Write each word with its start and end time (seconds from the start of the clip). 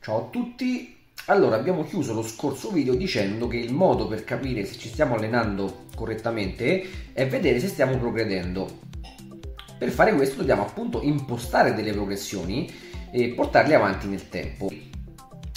Ciao 0.00 0.26
a 0.26 0.28
tutti, 0.30 0.96
allora 1.26 1.54
abbiamo 1.54 1.84
chiuso 1.84 2.12
lo 2.12 2.24
scorso 2.24 2.72
video 2.72 2.96
dicendo 2.96 3.46
che 3.46 3.58
il 3.58 3.72
modo 3.72 4.08
per 4.08 4.24
capire 4.24 4.64
se 4.64 4.76
ci 4.76 4.88
stiamo 4.88 5.14
allenando 5.14 5.84
correttamente 5.94 7.12
è 7.12 7.28
vedere 7.28 7.60
se 7.60 7.68
stiamo 7.68 7.96
progredendo. 7.96 8.80
Per 9.78 9.90
fare 9.90 10.12
questo 10.12 10.38
dobbiamo 10.38 10.62
appunto 10.62 11.00
impostare 11.00 11.74
delle 11.74 11.92
progressioni 11.92 12.68
e 13.12 13.28
portarle 13.28 13.76
avanti 13.76 14.08
nel 14.08 14.28
tempo. 14.28 14.68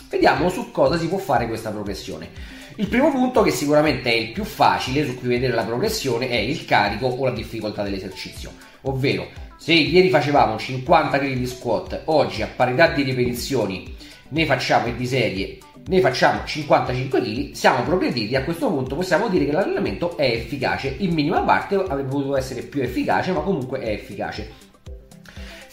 Vediamo 0.07 0.49
su 0.49 0.69
cosa 0.69 0.99
si 0.99 1.07
può 1.07 1.17
fare 1.17 1.47
questa 1.47 1.71
progressione. 1.71 2.29
Il 2.77 2.87
primo 2.87 3.09
punto, 3.09 3.41
che 3.41 3.51
sicuramente 3.51 4.11
è 4.11 4.15
il 4.15 4.31
più 4.33 4.43
facile 4.43 5.05
su 5.05 5.15
cui 5.15 5.29
vedere 5.29 5.53
la 5.53 5.63
progressione, 5.63 6.27
è 6.27 6.35
il 6.35 6.65
carico 6.65 7.07
o 7.07 7.23
la 7.23 7.31
difficoltà 7.31 7.83
dell'esercizio. 7.83 8.51
Ovvero, 8.81 9.27
se 9.57 9.71
ieri 9.71 10.09
facevamo 10.09 10.57
50 10.57 11.17
kg 11.17 11.33
di 11.33 11.47
squat, 11.47 12.01
oggi 12.05 12.41
a 12.41 12.49
parità 12.53 12.87
di 12.87 13.03
ripetizioni 13.03 13.95
ne 14.27 14.45
facciamo 14.45 14.91
di 14.91 15.07
serie, 15.07 15.57
ne 15.87 16.01
facciamo 16.01 16.41
55 16.43 17.21
kg, 17.21 17.51
siamo 17.53 17.83
progrediti. 17.83 18.35
A 18.35 18.43
questo 18.43 18.67
punto 18.67 18.95
possiamo 18.95 19.29
dire 19.29 19.45
che 19.45 19.53
l'allenamento 19.53 20.17
è 20.17 20.25
efficace. 20.25 20.95
In 20.97 21.13
minima 21.13 21.43
parte 21.43 21.75
avrebbe 21.75 22.09
potuto 22.09 22.35
essere 22.35 22.63
più 22.63 22.81
efficace, 22.81 23.31
ma 23.31 23.39
comunque 23.39 23.79
è 23.79 23.91
efficace. 23.91 24.51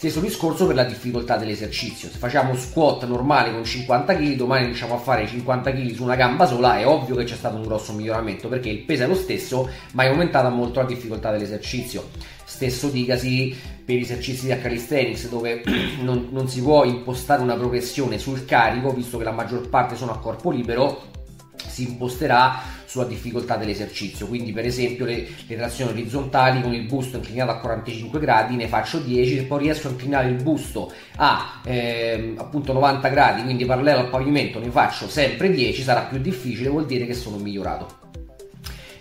Stesso 0.03 0.19
discorso 0.19 0.65
per 0.67 0.75
la 0.75 0.83
difficoltà 0.83 1.37
dell'esercizio. 1.37 2.09
Se 2.09 2.17
facciamo 2.17 2.57
squat 2.57 3.05
normale 3.05 3.53
con 3.53 3.63
50 3.63 4.13
kg, 4.13 4.35
domani 4.35 4.65
riusciamo 4.65 4.95
a 4.95 4.97
fare 4.97 5.25
50 5.25 5.71
kg 5.71 5.95
su 5.95 6.03
una 6.03 6.17
gamba 6.17 6.45
sola, 6.45 6.77
è 6.77 6.85
ovvio 6.85 7.15
che 7.15 7.23
c'è 7.23 7.37
stato 7.37 7.55
un 7.55 7.63
grosso 7.63 7.93
miglioramento 7.93 8.49
perché 8.49 8.67
il 8.67 8.79
peso 8.79 9.03
è 9.03 9.07
lo 9.07 9.15
stesso, 9.15 9.69
ma 9.93 10.03
è 10.03 10.07
aumentata 10.07 10.49
molto 10.49 10.81
la 10.81 10.87
difficoltà 10.87 11.31
dell'esercizio. 11.31 12.09
Stesso 12.43 12.89
dicasi 12.89 13.55
per 13.85 13.95
gli 13.95 14.01
esercizi 14.01 14.47
di 14.47 14.61
calisthenics 14.61 15.29
dove 15.29 15.63
non, 16.03 16.27
non 16.31 16.49
si 16.49 16.61
può 16.61 16.83
impostare 16.83 17.41
una 17.41 17.55
progressione 17.55 18.19
sul 18.19 18.43
carico, 18.43 18.91
visto 18.91 19.17
che 19.17 19.23
la 19.23 19.31
maggior 19.31 19.69
parte 19.69 19.95
sono 19.95 20.11
a 20.11 20.19
corpo 20.19 20.51
libero, 20.51 21.01
si 21.65 21.87
imposterà 21.87 22.61
sulla 22.93 23.05
difficoltà 23.05 23.57
dell'esercizio. 23.57 24.27
Quindi, 24.27 24.51
per 24.51 24.65
esempio, 24.65 25.05
le, 25.05 25.27
le 25.47 25.55
trazioni 25.55 25.89
orizzontali 25.89 26.61
con 26.61 26.75
il 26.75 26.83
busto 26.83 27.17
inclinato 27.17 27.49
a 27.49 27.57
45 27.57 28.19
gradi 28.19 28.55
ne 28.55 28.67
faccio 28.67 28.99
10, 28.99 29.37
se 29.37 29.43
poi 29.45 29.63
riesco 29.63 29.87
a 29.87 29.91
inclinare 29.91 30.29
il 30.29 30.43
busto 30.43 30.91
a 31.15 31.61
eh, 31.65 32.35
appunto 32.37 32.71
90 32.71 33.07
gradi, 33.07 33.41
quindi 33.41 33.65
parallelo 33.65 34.01
al 34.01 34.09
pavimento, 34.09 34.59
ne 34.59 34.69
faccio 34.69 35.09
sempre 35.09 35.49
10, 35.49 35.81
sarà 35.81 36.01
più 36.01 36.19
difficile, 36.19 36.69
vuol 36.69 36.85
dire 36.85 37.07
che 37.07 37.15
sono 37.15 37.37
migliorato. 37.37 38.01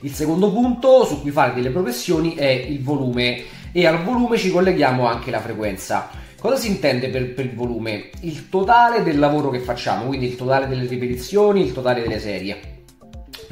Il 0.01 0.15
secondo 0.15 0.51
punto 0.51 1.05
su 1.05 1.21
cui 1.21 1.31
fare 1.31 1.53
delle 1.53 1.69
progressioni 1.69 2.35
è 2.35 2.49
il 2.49 2.83
volume 2.83 3.43
e 3.73 3.87
al 3.87 4.03
volume 4.03 4.39
ci 4.39 4.51
colleghiamo 4.51 5.07
anche 5.07 5.31
la 5.31 5.41
frequenza. 5.41 6.09
Cosa 6.41 6.57
si 6.57 6.69
intende 6.69 7.09
per, 7.11 7.35
per, 7.35 7.45
il 7.45 7.55
volume? 7.55 8.09
Il 8.21 8.49
totale 8.49 9.03
del 9.03 9.19
lavoro 9.19 9.51
che 9.51 9.61
facciamo, 9.61 10.07
quindi 10.07 10.29
il 10.29 10.37
totale 10.37 10.67
delle 10.67 10.87
ripetizioni, 10.87 11.61
il 11.61 11.73
totale 11.75 12.01
delle 12.01 12.19
serie. 12.19 12.81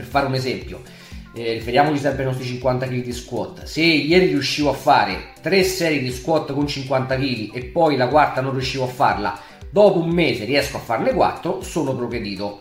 Per 0.01 0.09
fare 0.09 0.27
un 0.27 0.35
esempio, 0.35 0.81
eh, 1.35 1.53
riferiamoci 1.53 1.99
sempre 1.99 2.23
ai 2.23 2.29
nostri 2.29 2.47
50 2.47 2.87
kg 2.87 3.03
di 3.03 3.13
squat. 3.13 3.65
Se 3.65 3.83
ieri 3.83 4.29
riuscivo 4.29 4.71
a 4.71 4.73
fare 4.73 5.33
3 5.43 5.63
serie 5.63 6.01
di 6.01 6.11
squat 6.11 6.55
con 6.55 6.67
50 6.67 7.17
kg 7.17 7.51
e 7.55 7.65
poi 7.65 7.99
la 7.99 8.09
quarta 8.09 8.41
non 8.41 8.53
riuscivo 8.53 8.85
a 8.85 8.89
farla, 8.89 9.39
dopo 9.71 9.99
un 9.99 10.09
mese 10.09 10.47
riesco 10.47 10.79
a 10.79 10.81
farne 10.81 11.13
4, 11.13 11.61
sono 11.61 11.95
progredito. 11.95 12.59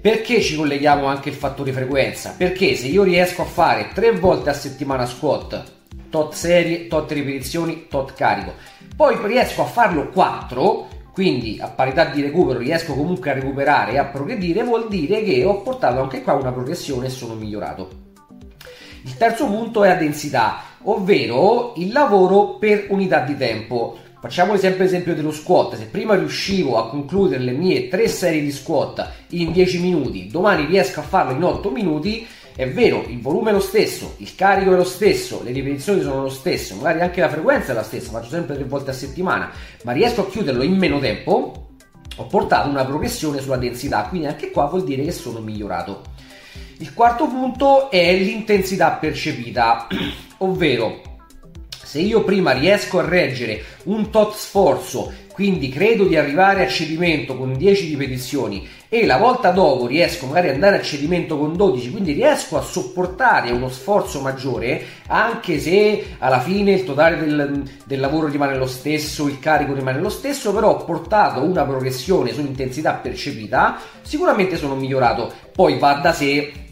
Perché 0.00 0.40
ci 0.40 0.56
colleghiamo 0.56 1.04
anche 1.04 1.28
il 1.28 1.34
fattore 1.34 1.72
frequenza? 1.72 2.34
Perché 2.34 2.74
se 2.76 2.86
io 2.86 3.02
riesco 3.02 3.42
a 3.42 3.44
fare 3.44 3.90
3 3.92 4.12
volte 4.12 4.48
a 4.48 4.54
settimana 4.54 5.04
squat, 5.04 5.62
tot 6.08 6.32
serie, 6.32 6.86
tot 6.86 7.12
ripetizioni, 7.12 7.88
tot 7.90 8.14
carico, 8.14 8.54
poi 8.96 9.18
riesco 9.26 9.60
a 9.60 9.66
farlo 9.66 10.08
4, 10.08 10.88
quindi 11.12 11.58
a 11.60 11.68
parità 11.68 12.04
di 12.04 12.22
recupero 12.22 12.58
riesco 12.58 12.94
comunque 12.94 13.30
a 13.30 13.34
recuperare 13.34 13.92
e 13.92 13.98
a 13.98 14.04
progredire, 14.04 14.62
vuol 14.62 14.88
dire 14.88 15.22
che 15.22 15.44
ho 15.44 15.62
portato 15.62 16.00
anche 16.00 16.22
qua 16.22 16.34
una 16.34 16.52
progressione 16.52 17.06
e 17.06 17.10
sono 17.10 17.34
migliorato. 17.34 18.08
Il 19.02 19.16
terzo 19.16 19.46
punto 19.46 19.82
è 19.82 19.88
la 19.88 19.94
densità, 19.94 20.62
ovvero 20.82 21.72
il 21.76 21.90
lavoro 21.90 22.58
per 22.58 22.86
unità 22.90 23.20
di 23.20 23.36
tempo. 23.36 23.96
Facciamo 24.20 24.56
sempre 24.58 24.84
l'esempio 24.84 25.14
dello 25.14 25.32
squat, 25.32 25.76
se 25.76 25.86
prima 25.86 26.14
riuscivo 26.14 26.76
a 26.76 26.90
concludere 26.90 27.42
le 27.42 27.52
mie 27.52 27.88
tre 27.88 28.06
serie 28.06 28.42
di 28.42 28.52
squat 28.52 29.10
in 29.28 29.50
10 29.50 29.80
minuti, 29.80 30.26
domani 30.26 30.66
riesco 30.66 31.00
a 31.00 31.04
farlo 31.04 31.32
in 31.32 31.42
8 31.42 31.70
minuti, 31.70 32.26
è 32.60 32.70
vero, 32.70 33.06
il 33.08 33.22
volume 33.22 33.48
è 33.48 33.52
lo 33.54 33.60
stesso, 33.60 34.16
il 34.18 34.34
carico 34.34 34.74
è 34.74 34.76
lo 34.76 34.84
stesso, 34.84 35.40
le 35.42 35.50
ripetizioni 35.50 36.02
sono 36.02 36.20
lo 36.20 36.28
stesso, 36.28 36.74
magari 36.74 37.00
anche 37.00 37.22
la 37.22 37.30
frequenza 37.30 37.72
è 37.72 37.74
la 37.74 37.82
stessa, 37.82 38.10
faccio 38.10 38.28
sempre 38.28 38.54
tre 38.54 38.64
volte 38.64 38.90
a 38.90 38.92
settimana, 38.92 39.50
ma 39.84 39.92
riesco 39.92 40.20
a 40.20 40.28
chiuderlo 40.28 40.62
in 40.62 40.76
meno 40.76 40.98
tempo, 40.98 41.68
ho 42.14 42.26
portato 42.26 42.68
una 42.68 42.84
progressione 42.84 43.40
sulla 43.40 43.56
densità, 43.56 44.02
quindi 44.02 44.26
anche 44.26 44.50
qua 44.50 44.66
vuol 44.66 44.84
dire 44.84 45.02
che 45.02 45.10
sono 45.10 45.40
migliorato. 45.40 46.02
Il 46.76 46.92
quarto 46.92 47.28
punto 47.28 47.90
è 47.90 48.14
l'intensità 48.14 48.90
percepita, 48.90 49.86
ovvero 50.38 51.00
se 51.90 51.98
io 51.98 52.22
prima 52.22 52.52
riesco 52.52 53.00
a 53.00 53.04
reggere 53.04 53.64
un 53.86 54.10
tot 54.10 54.36
sforzo, 54.36 55.12
quindi 55.32 55.70
credo 55.70 56.04
di 56.04 56.16
arrivare 56.16 56.64
a 56.64 56.68
cedimento 56.68 57.36
con 57.36 57.56
10 57.56 57.88
ripetizioni 57.88 58.64
e 58.88 59.06
la 59.06 59.16
volta 59.16 59.50
dopo 59.50 59.88
riesco 59.88 60.26
magari 60.26 60.50
ad 60.50 60.54
andare 60.54 60.76
a 60.76 60.82
cedimento 60.82 61.36
con 61.36 61.56
12, 61.56 61.90
quindi 61.90 62.12
riesco 62.12 62.56
a 62.56 62.62
sopportare 62.62 63.50
uno 63.50 63.68
sforzo 63.68 64.20
maggiore, 64.20 64.84
anche 65.08 65.58
se 65.58 66.14
alla 66.18 66.38
fine 66.38 66.74
il 66.74 66.84
totale 66.84 67.18
del, 67.18 67.68
del 67.84 67.98
lavoro 67.98 68.28
rimane 68.28 68.56
lo 68.56 68.68
stesso, 68.68 69.26
il 69.26 69.40
carico 69.40 69.74
rimane 69.74 69.98
lo 69.98 70.10
stesso, 70.10 70.54
però 70.54 70.76
ho 70.76 70.84
portato 70.84 71.42
una 71.42 71.64
progressione 71.64 72.32
sull'intensità 72.32 72.92
percepita, 72.92 73.80
sicuramente 74.02 74.56
sono 74.56 74.76
migliorato. 74.76 75.32
Poi 75.52 75.76
va 75.76 75.94
da 75.94 76.12
sé 76.12 76.69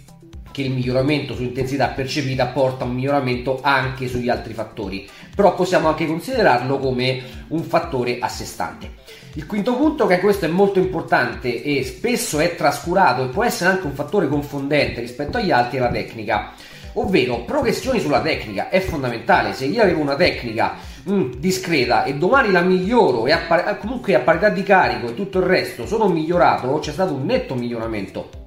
che 0.59 0.65
il 0.65 0.73
miglioramento 0.73 1.37
sull'intensità 1.37 1.87
percepita 1.89 2.47
porta 2.47 2.83
a 2.83 2.89
un 2.89 2.95
miglioramento 2.95 3.61
anche 3.63 4.09
sugli 4.09 4.29
altri 4.29 4.55
fattori, 4.55 5.09
però 5.33 5.55
possiamo 5.55 5.87
anche 5.87 6.05
considerarlo 6.05 6.81
come 6.81 7.23
un 7.49 7.63
fattore 7.63 8.19
a 8.19 8.27
sé 8.27 8.45
stante. 8.45 8.91
Il 9.35 9.47
quinto 9.47 9.77
punto, 9.77 10.07
che 10.07 10.19
questo 10.19 10.47
è 10.47 10.49
molto 10.49 10.81
importante 10.81 11.63
e 11.63 11.85
spesso 11.85 12.41
è 12.41 12.57
trascurato 12.57 13.23
e 13.23 13.29
può 13.29 13.45
essere 13.45 13.71
anche 13.71 13.87
un 13.87 13.95
fattore 13.95 14.27
confondente 14.27 15.01
rispetto 15.01 15.37
agli 15.37 15.53
altri, 15.53 15.77
è 15.77 15.81
la 15.81 15.91
tecnica. 15.91 16.53
Ovvero, 16.95 17.45
progressioni 17.45 18.01
sulla 18.01 18.21
tecnica 18.21 18.69
è 18.69 18.81
fondamentale. 18.81 19.53
Se 19.53 19.67
io 19.67 19.81
avevo 19.81 20.01
una 20.01 20.17
tecnica 20.17 20.75
mm, 21.09 21.35
discreta 21.37 22.03
e 22.03 22.15
domani 22.15 22.51
la 22.51 22.63
miglioro 22.63 23.29
e 23.29 23.33
a 23.33 23.77
comunque 23.77 24.17
a 24.17 24.21
parità 24.21 24.49
di 24.49 24.65
carico 24.65 25.11
e 25.11 25.15
tutto 25.15 25.39
il 25.39 25.45
resto 25.45 25.87
sono 25.87 26.09
migliorato, 26.09 26.81
c'è 26.81 26.91
stato 26.91 27.13
un 27.13 27.25
netto 27.25 27.55
miglioramento 27.55 28.38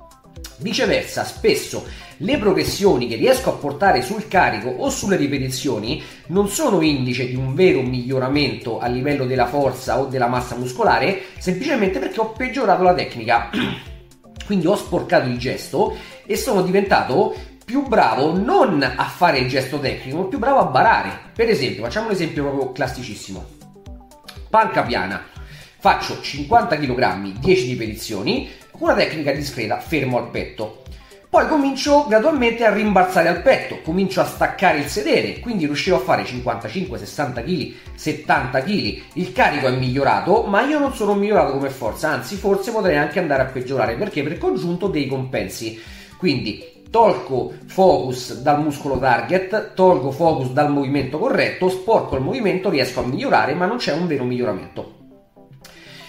Viceversa, 0.62 1.24
spesso 1.24 1.86
le 2.18 2.38
progressioni 2.38 3.08
che 3.08 3.16
riesco 3.16 3.50
a 3.50 3.58
portare 3.58 4.04
sul 4.04 4.28
carico 4.28 4.70
o 4.70 4.92
sulle 4.92 5.16
ripetizioni 5.16 6.04
non 6.28 6.50
sono 6.50 6.82
indice 6.82 7.28
di 7.28 7.36
un 7.36 7.56
vero 7.56 7.82
miglioramento 7.82 8.80
a 8.80 8.86
livello 8.86 9.26
della 9.26 9.48
forza 9.48 10.00
o 10.00 10.06
della 10.06 10.28
massa 10.28 10.56
muscolare, 10.56 11.20
semplicemente 11.40 11.98
perché 11.98 12.20
ho 12.20 12.32
peggiorato 12.32 12.84
la 12.84 12.94
tecnica. 12.94 13.50
Quindi 14.46 14.68
ho 14.68 14.76
sporcato 14.76 15.28
il 15.28 15.40
gesto 15.40 15.96
e 16.26 16.36
sono 16.36 16.62
diventato 16.62 17.36
più 17.66 17.88
bravo 17.88 18.38
non 18.38 18.84
a 18.84 19.06
fare 19.06 19.40
il 19.40 19.48
gesto 19.48 19.80
tecnico, 19.80 20.18
ma 20.18 20.24
più 20.26 20.38
bravo 20.38 20.60
a 20.60 20.66
barare. 20.66 21.32
Per 21.34 21.50
esempio, 21.50 21.84
facciamo 21.84 22.08
un 22.08 22.12
esempio 22.12 22.44
proprio 22.44 22.72
classicissimo. 22.72 23.44
Panca 24.48 24.84
piana. 24.84 25.24
Faccio 25.80 26.22
50 26.22 26.78
kg, 26.78 27.40
10 27.40 27.68
ripetizioni, 27.70 28.48
una 28.82 28.96
tecnica 28.96 29.32
discreta, 29.32 29.80
fermo 29.80 30.18
al 30.18 30.30
petto. 30.30 30.82
Poi 31.30 31.48
comincio 31.48 32.08
gradualmente 32.08 32.66
a 32.66 32.74
rimbalzare 32.74 33.30
al 33.30 33.44
petto, 33.44 33.80
comincio 33.84 34.22
a 34.22 34.26
staccare 34.26 34.80
il 34.80 34.88
sedere, 34.88 35.40
quindi 35.40 35.66
riuscivo 35.66 35.98
a 35.98 36.00
fare 36.00 36.26
55, 36.26 36.98
60 36.98 37.44
kg, 37.44 37.74
70 37.94 38.64
kg. 38.64 39.02
Il 39.14 39.32
carico 39.32 39.68
è 39.68 39.72
migliorato, 39.72 40.44
ma 40.44 40.64
io 40.64 40.80
non 40.80 40.94
sono 40.96 41.14
migliorato 41.14 41.54
come 41.54 41.70
forza, 41.70 42.10
anzi 42.10 42.36
forse 42.36 42.72
potrei 42.72 42.98
anche 42.98 43.20
andare 43.20 43.44
a 43.44 43.46
peggiorare 43.46 43.96
perché 43.96 44.24
per 44.24 44.40
congiunto 44.40 44.88
dei 44.88 45.08
compensi. 45.08 45.80
Quindi 46.18 46.84
tolgo 46.90 47.54
focus 47.68 48.42
dal 48.42 48.62
muscolo 48.62 48.98
target, 48.98 49.74
tolgo 49.76 50.10
focus 50.12 50.50
dal 50.50 50.72
movimento 50.72 51.20
corretto, 51.20 51.70
sporco 51.70 52.16
il 52.16 52.24
movimento, 52.24 52.72
riesco 52.72 53.02
a 53.02 53.06
migliorare, 53.06 53.54
ma 53.54 53.68
non 53.68 53.78
c'è 53.78 53.94
un 53.94 54.08
vero 54.08 54.24
miglioramento. 54.24 55.01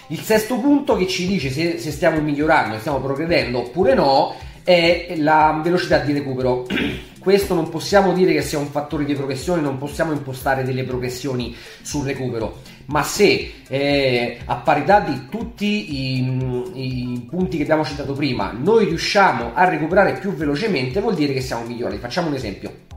Il 0.09 0.21
sesto 0.21 0.59
punto 0.59 0.97
che 0.97 1.07
ci 1.07 1.27
dice 1.27 1.51
se, 1.51 1.79
se 1.79 1.91
stiamo 1.91 2.21
migliorando, 2.21 2.75
se 2.75 2.81
stiamo 2.81 3.01
progredendo 3.01 3.59
oppure 3.61 3.95
no, 3.95 4.35
è 4.65 5.15
la 5.17 5.61
velocità 5.63 5.99
di 5.99 6.13
recupero. 6.13 6.67
Questo 7.19 7.55
non 7.55 7.69
possiamo 7.69 8.13
dire 8.13 8.33
che 8.33 8.43
sia 8.43 8.59
un 8.59 8.67
fattore 8.67 9.05
di 9.05 9.15
progressione, 9.15 9.61
non 9.61 9.79
possiamo 9.79 10.11
impostare 10.11 10.65
delle 10.65 10.83
progressioni 10.83 11.55
sul 11.81 12.05
recupero, 12.05 12.63
ma 12.87 13.05
se 13.05 13.53
eh, 13.69 14.39
a 14.45 14.57
parità 14.57 14.99
di 14.99 15.29
tutti 15.29 16.17
i, 16.17 16.53
i, 16.75 17.27
punti 17.31 17.57
che 17.57 17.63
abbiamo 17.63 17.85
citato 17.85 18.13
prima, 18.13 18.51
noi 18.51 18.87
riusciamo 18.87 19.53
a 19.55 19.69
recuperare 19.69 20.19
più 20.19 20.35
velocemente, 20.35 21.01
vuol 21.01 21.15
dire 21.15 21.33
che 21.33 21.41
siamo 21.41 21.65
migliori. 21.65 21.99
Facciamo 21.99 22.27
un 22.27 22.35
esempio. 22.35 22.91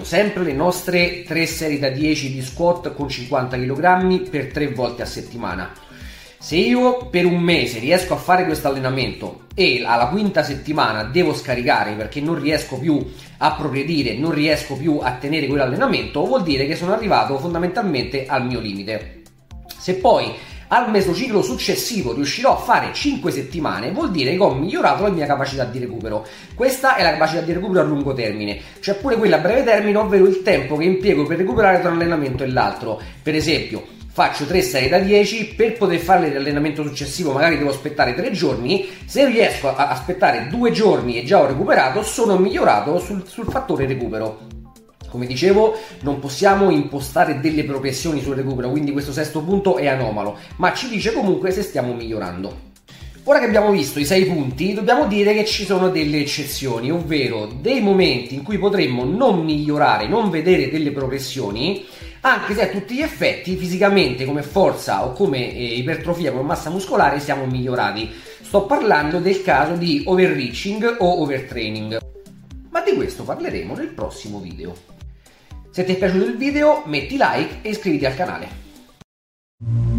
Sempre 0.00 0.44
le 0.44 0.52
nostre 0.52 1.24
3 1.24 1.46
serie 1.46 1.80
da 1.80 1.88
10 1.88 2.32
di 2.32 2.40
squat 2.40 2.94
con 2.94 3.08
50 3.08 3.56
kg 3.56 4.30
per 4.30 4.52
3 4.52 4.68
volte 4.68 5.02
a 5.02 5.06
settimana. 5.06 5.72
Se 6.42 6.56
io 6.56 7.06
per 7.06 7.24
un 7.24 7.38
mese 7.38 7.78
riesco 7.78 8.14
a 8.14 8.16
fare 8.16 8.44
questo 8.44 8.66
allenamento 8.66 9.42
e 9.54 9.84
alla 9.86 10.08
quinta 10.08 10.42
settimana 10.42 11.04
devo 11.04 11.34
scaricare 11.34 11.92
perché 11.92 12.20
non 12.20 12.36
riesco 12.36 12.80
più 12.80 13.00
a 13.38 13.52
progredire, 13.52 14.18
non 14.18 14.32
riesco 14.32 14.74
più 14.74 14.98
a 15.00 15.12
tenere 15.12 15.46
quell'allenamento, 15.46 16.26
vuol 16.26 16.42
dire 16.42 16.66
che 16.66 16.74
sono 16.74 16.94
arrivato 16.94 17.38
fondamentalmente 17.38 18.26
al 18.26 18.44
mio 18.44 18.58
limite. 18.58 19.22
Se 19.78 19.94
poi 19.94 20.32
al 20.66 20.90
mesociclo 20.90 21.42
successivo 21.42 22.12
riuscirò 22.12 22.54
a 22.54 22.60
fare 22.60 22.92
5 22.92 23.30
settimane, 23.30 23.92
vuol 23.92 24.10
dire 24.10 24.32
che 24.32 24.42
ho 24.42 24.52
migliorato 24.52 25.04
la 25.04 25.10
mia 25.10 25.26
capacità 25.26 25.62
di 25.62 25.78
recupero. 25.78 26.26
Questa 26.56 26.96
è 26.96 27.04
la 27.04 27.12
capacità 27.12 27.42
di 27.42 27.52
recupero 27.52 27.82
a 27.82 27.84
lungo 27.84 28.14
termine, 28.14 28.58
cioè 28.80 28.96
pure 28.96 29.14
quella 29.14 29.36
a 29.36 29.40
breve 29.40 29.62
termine, 29.62 29.96
ovvero 29.96 30.26
il 30.26 30.42
tempo 30.42 30.76
che 30.76 30.86
impiego 30.86 31.24
per 31.24 31.36
recuperare 31.36 31.78
tra 31.78 31.90
un 31.90 32.00
allenamento 32.00 32.42
e 32.42 32.48
l'altro. 32.48 33.00
Per 33.22 33.36
esempio, 33.36 34.00
faccio 34.12 34.44
3 34.44 34.60
serie 34.60 34.88
da 34.90 34.98
10 34.98 35.54
per 35.54 35.72
poter 35.78 35.98
fare 35.98 36.30
l'allenamento 36.30 36.82
successivo 36.82 37.32
magari 37.32 37.56
devo 37.56 37.70
aspettare 37.70 38.14
3 38.14 38.30
giorni 38.30 38.86
se 39.06 39.24
riesco 39.24 39.74
a 39.74 39.88
aspettare 39.88 40.48
2 40.48 40.70
giorni 40.70 41.18
e 41.18 41.24
già 41.24 41.40
ho 41.40 41.46
recuperato 41.46 42.02
sono 42.02 42.36
migliorato 42.36 42.98
sul, 42.98 43.26
sul 43.26 43.46
fattore 43.46 43.86
recupero 43.86 44.60
come 45.08 45.26
dicevo, 45.26 45.76
non 46.00 46.20
possiamo 46.20 46.70
impostare 46.70 47.38
delle 47.38 47.64
progressioni 47.64 48.22
sul 48.22 48.34
recupero, 48.34 48.70
quindi 48.70 48.92
questo 48.92 49.12
sesto 49.12 49.42
punto 49.42 49.76
è 49.76 49.86
anomalo, 49.86 50.38
ma 50.56 50.72
ci 50.72 50.88
dice 50.88 51.12
comunque 51.12 51.50
se 51.50 51.60
stiamo 51.60 51.92
migliorando. 51.92 52.71
Ora 53.24 53.38
che 53.38 53.44
abbiamo 53.44 53.70
visto 53.70 54.00
i 54.00 54.04
6 54.04 54.24
punti, 54.24 54.74
dobbiamo 54.74 55.06
dire 55.06 55.32
che 55.32 55.44
ci 55.44 55.64
sono 55.64 55.90
delle 55.90 56.18
eccezioni, 56.18 56.90
ovvero 56.90 57.46
dei 57.46 57.80
momenti 57.80 58.34
in 58.34 58.42
cui 58.42 58.58
potremmo 58.58 59.04
non 59.04 59.44
migliorare, 59.44 60.08
non 60.08 60.28
vedere 60.28 60.68
delle 60.68 60.90
progressioni, 60.90 61.86
anche 62.22 62.54
se 62.54 62.62
a 62.62 62.66
tutti 62.66 62.96
gli 62.96 63.00
effetti 63.00 63.54
fisicamente 63.54 64.24
come 64.24 64.42
forza 64.42 65.04
o 65.04 65.12
come 65.12 65.54
eh, 65.54 65.62
ipertrofia, 65.62 66.32
come 66.32 66.42
massa 66.42 66.70
muscolare 66.70 67.20
siamo 67.20 67.46
migliorati. 67.46 68.10
Sto 68.40 68.66
parlando 68.66 69.20
del 69.20 69.40
caso 69.42 69.76
di 69.76 70.02
overreaching 70.04 70.96
o 70.98 71.22
overtraining. 71.22 72.00
Ma 72.70 72.82
di 72.82 72.92
questo 72.94 73.22
parleremo 73.22 73.76
nel 73.76 73.88
prossimo 73.88 74.40
video. 74.40 74.74
Se 75.70 75.84
ti 75.84 75.92
è 75.92 75.96
piaciuto 75.96 76.24
il 76.24 76.36
video 76.36 76.82
metti 76.86 77.16
like 77.16 77.58
e 77.62 77.70
iscriviti 77.70 78.04
al 78.04 78.16
canale. 78.16 79.91